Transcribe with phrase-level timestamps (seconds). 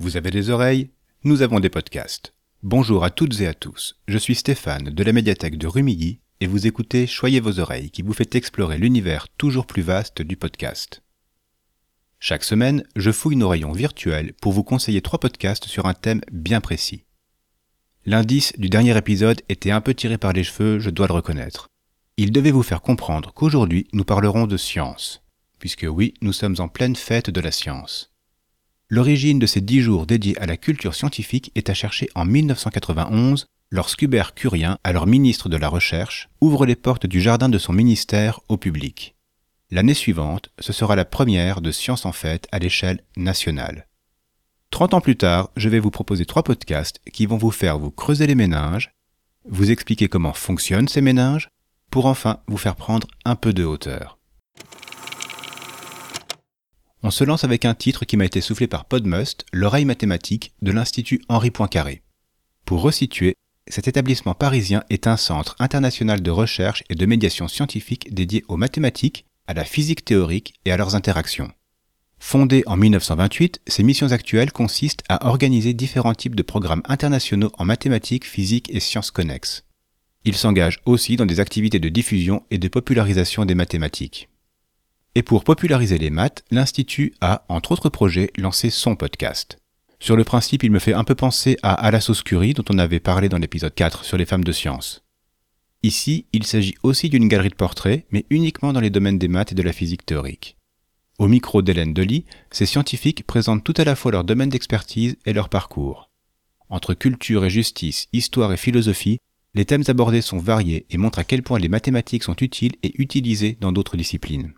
[0.00, 0.88] Vous avez des oreilles
[1.24, 2.32] Nous avons des podcasts.
[2.62, 6.46] Bonjour à toutes et à tous, je suis Stéphane de la médiathèque de Rumilly et
[6.46, 11.02] vous écoutez Choyez vos oreilles qui vous fait explorer l'univers toujours plus vaste du podcast.
[12.18, 16.22] Chaque semaine, je fouille nos rayons virtuels pour vous conseiller trois podcasts sur un thème
[16.32, 17.04] bien précis.
[18.06, 21.68] L'indice du dernier épisode était un peu tiré par les cheveux, je dois le reconnaître.
[22.16, 25.22] Il devait vous faire comprendre qu'aujourd'hui nous parlerons de science,
[25.58, 28.09] puisque oui, nous sommes en pleine fête de la science.
[28.92, 33.46] L'origine de ces dix jours dédiés à la culture scientifique est à chercher en 1991,
[33.70, 38.40] lorsqu'Hubert Curien, alors ministre de la Recherche, ouvre les portes du jardin de son ministère
[38.48, 39.14] au public.
[39.70, 43.86] L'année suivante, ce sera la première de Science en Fête à l'échelle nationale.
[44.70, 47.92] Trente ans plus tard, je vais vous proposer trois podcasts qui vont vous faire vous
[47.92, 48.90] creuser les méninges,
[49.48, 51.48] vous expliquer comment fonctionnent ces méninges,
[51.92, 54.19] pour enfin vous faire prendre un peu de hauteur.
[57.02, 60.70] On se lance avec un titre qui m'a été soufflé par Podmust, l'oreille mathématique de
[60.70, 62.02] l'Institut Henri Poincaré.
[62.66, 63.36] Pour resituer,
[63.68, 68.58] cet établissement parisien est un centre international de recherche et de médiation scientifique dédié aux
[68.58, 71.50] mathématiques, à la physique théorique et à leurs interactions.
[72.18, 77.64] Fondé en 1928, ses missions actuelles consistent à organiser différents types de programmes internationaux en
[77.64, 79.64] mathématiques, physique et sciences connexes.
[80.26, 84.28] Il s'engage aussi dans des activités de diffusion et de popularisation des mathématiques.
[85.16, 89.58] Et pour populariser les maths, l'Institut a, entre autres projets, lancé son podcast.
[89.98, 92.64] Sur le principe, il me fait un peu penser à À la sauce Curie, dont
[92.70, 95.02] on avait parlé dans l'épisode 4 sur les femmes de science.
[95.82, 99.50] Ici, il s'agit aussi d'une galerie de portraits, mais uniquement dans les domaines des maths
[99.50, 100.56] et de la physique théorique.
[101.18, 105.32] Au micro d'Hélène Delis, ces scientifiques présentent tout à la fois leur domaine d'expertise et
[105.32, 106.08] leur parcours.
[106.68, 109.18] Entre culture et justice, histoire et philosophie,
[109.54, 112.92] les thèmes abordés sont variés et montrent à quel point les mathématiques sont utiles et
[113.02, 114.54] utilisées dans d'autres disciplines.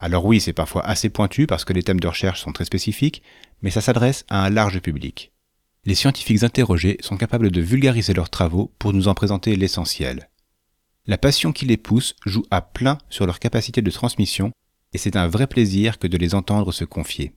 [0.00, 3.22] Alors oui, c'est parfois assez pointu parce que les thèmes de recherche sont très spécifiques,
[3.60, 5.30] mais ça s'adresse à un large public.
[5.84, 10.30] Les scientifiques interrogés sont capables de vulgariser leurs travaux pour nous en présenter l'essentiel.
[11.06, 14.52] La passion qui les pousse joue à plein sur leur capacité de transmission,
[14.92, 17.34] et c'est un vrai plaisir que de les entendre se confier.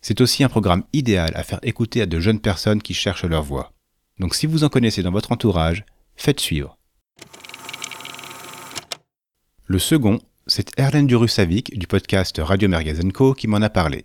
[0.00, 3.42] C'est aussi un programme idéal à faire écouter à de jeunes personnes qui cherchent leur
[3.42, 3.72] voix.
[4.18, 5.84] Donc si vous en connaissez dans votre entourage,
[6.16, 6.78] faites suivre.
[9.66, 12.68] Le second c'est Erlen Durusavik du podcast Radio
[13.14, 14.04] Co qui m'en a parlé.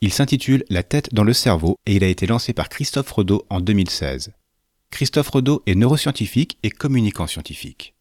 [0.00, 3.46] Il s'intitule La tête dans le cerveau et il a été lancé par Christophe Rodeau
[3.50, 4.32] en 2016.
[4.90, 7.94] Christophe Rodeau est neuroscientifique et communicant scientifique.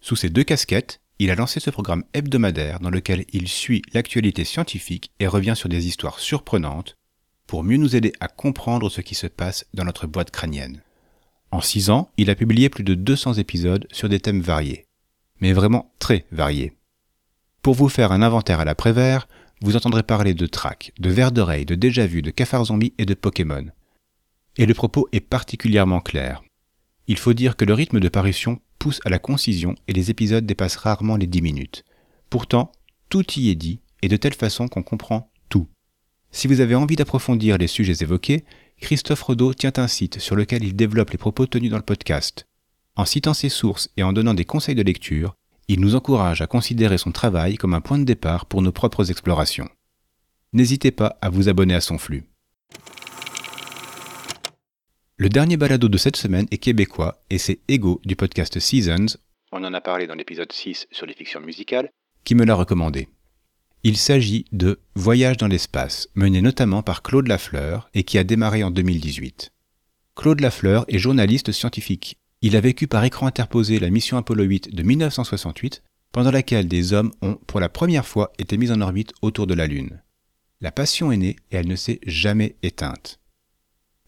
[0.00, 4.44] Sous ces deux casquettes, il a lancé ce programme hebdomadaire dans lequel il suit l'actualité
[4.44, 6.96] scientifique et revient sur des histoires surprenantes
[7.46, 10.82] pour mieux nous aider à comprendre ce qui se passe dans notre boîte crânienne.
[11.50, 14.86] En six ans, il a publié plus de 200 épisodes sur des thèmes variés,
[15.40, 16.72] mais vraiment très variés.
[17.64, 19.26] Pour vous faire un inventaire à l'après-vert,
[19.62, 23.14] vous entendrez parler de track, de vers d'oreille, de déjà-vu, de cafard zombie et de
[23.14, 23.64] Pokémon.
[24.58, 26.42] Et le propos est particulièrement clair.
[27.06, 30.44] Il faut dire que le rythme de parution pousse à la concision et les épisodes
[30.44, 31.84] dépassent rarement les 10 minutes.
[32.28, 32.70] Pourtant,
[33.08, 35.66] tout y est dit et de telle façon qu'on comprend tout.
[36.32, 38.44] Si vous avez envie d'approfondir les sujets évoqués,
[38.78, 42.46] Christophe Rodeau tient un site sur lequel il développe les propos tenus dans le podcast.
[42.94, 45.34] En citant ses sources et en donnant des conseils de lecture,
[45.68, 49.10] il nous encourage à considérer son travail comme un point de départ pour nos propres
[49.10, 49.68] explorations.
[50.52, 52.24] N'hésitez pas à vous abonner à son flux.
[55.16, 59.16] Le dernier balado de cette semaine est québécois et c'est Ego du podcast Seasons,
[59.56, 61.88] on en a parlé dans l'épisode 6 sur les fictions musicales,
[62.24, 63.06] qui me l'a recommandé.
[63.84, 68.64] Il s'agit de Voyage dans l'espace, mené notamment par Claude Lafleur et qui a démarré
[68.64, 69.52] en 2018.
[70.16, 74.74] Claude Lafleur est journaliste scientifique il a vécu par écran interposé la mission Apollo 8
[74.74, 75.82] de 1968,
[76.12, 79.54] pendant laquelle des hommes ont, pour la première fois, été mis en orbite autour de
[79.54, 80.02] la Lune.
[80.60, 83.18] La passion est née et elle ne s'est jamais éteinte.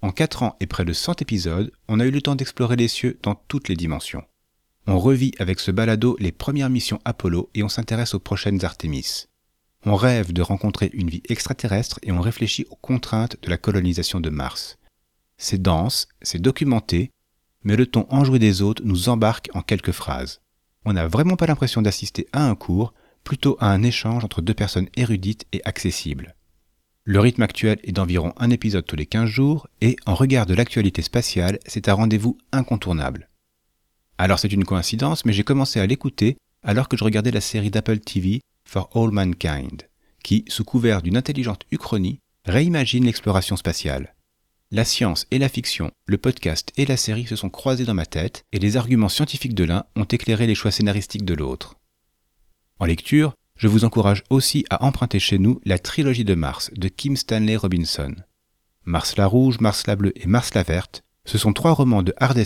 [0.02, 2.88] En 4 ans et près de 100 épisodes, on a eu le temps d'explorer les
[2.88, 4.24] cieux dans toutes les dimensions.
[4.86, 9.28] On revit avec ce balado les premières missions Apollo et on s'intéresse aux prochaines Artemis.
[9.86, 14.20] On rêve de rencontrer une vie extraterrestre et on réfléchit aux contraintes de la colonisation
[14.20, 14.76] de Mars.
[15.38, 17.12] C'est dense, c'est documenté,
[17.66, 20.40] mais le ton enjoué des autres nous embarque en quelques phrases.
[20.84, 24.54] On n'a vraiment pas l'impression d'assister à un cours, plutôt à un échange entre deux
[24.54, 26.36] personnes érudites et accessibles.
[27.02, 30.54] Le rythme actuel est d'environ un épisode tous les 15 jours, et en regard de
[30.54, 33.28] l'actualité spatiale, c'est un rendez-vous incontournable.
[34.16, 37.70] Alors c'est une coïncidence, mais j'ai commencé à l'écouter alors que je regardais la série
[37.70, 39.82] d'Apple TV For All Mankind,
[40.22, 44.15] qui, sous couvert d'une intelligente uchronie, réimagine l'exploration spatiale.
[44.72, 48.04] La science et la fiction, le podcast et la série se sont croisés dans ma
[48.04, 51.76] tête, et les arguments scientifiques de l'un ont éclairé les choix scénaristiques de l'autre.
[52.80, 56.88] En lecture, je vous encourage aussi à emprunter chez nous la trilogie de Mars de
[56.88, 58.16] Kim Stanley Robinson.
[58.84, 62.12] Mars la rouge, Mars la bleue et Mars la verte, ce sont trois romans de
[62.16, 62.42] hard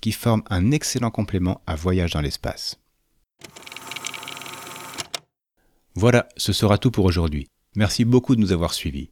[0.00, 2.80] qui forment un excellent complément à Voyage dans l'espace.
[5.94, 7.48] Voilà, ce sera tout pour aujourd'hui.
[7.76, 9.10] Merci beaucoup de nous avoir suivis.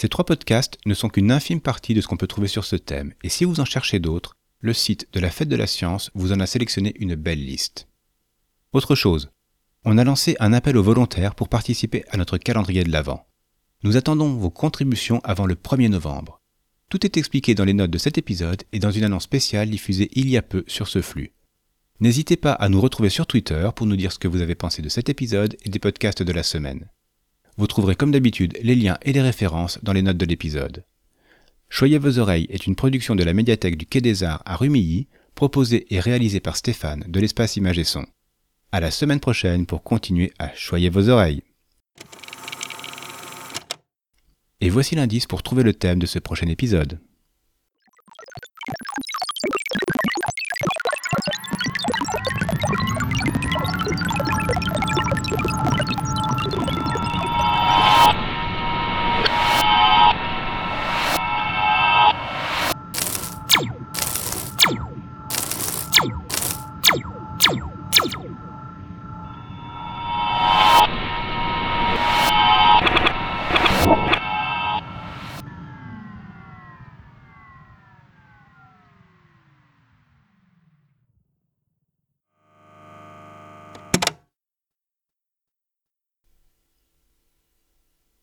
[0.00, 2.74] Ces trois podcasts ne sont qu'une infime partie de ce qu'on peut trouver sur ce
[2.74, 6.10] thème, et si vous en cherchez d'autres, le site de la Fête de la Science
[6.14, 7.86] vous en a sélectionné une belle liste.
[8.72, 9.30] Autre chose,
[9.84, 13.26] on a lancé un appel aux volontaires pour participer à notre calendrier de l'Avent.
[13.82, 16.40] Nous attendons vos contributions avant le 1er novembre.
[16.88, 20.08] Tout est expliqué dans les notes de cet épisode et dans une annonce spéciale diffusée
[20.14, 21.34] il y a peu sur ce flux.
[22.00, 24.80] N'hésitez pas à nous retrouver sur Twitter pour nous dire ce que vous avez pensé
[24.80, 26.88] de cet épisode et des podcasts de la semaine.
[27.56, 30.84] Vous trouverez comme d'habitude les liens et les références dans les notes de l'épisode.
[31.68, 35.06] Choyez vos oreilles est une production de la médiathèque du Quai des Arts à Rumilly,
[35.34, 38.06] proposée et réalisée par Stéphane de l'espace Image et Son.
[38.72, 41.42] À la semaine prochaine pour continuer à choyer vos oreilles.
[44.60, 47.00] Et voici l'indice pour trouver le thème de ce prochain épisode.